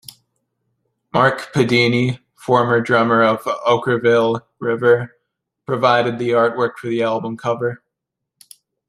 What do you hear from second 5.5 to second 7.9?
provided the artwork for the album cover.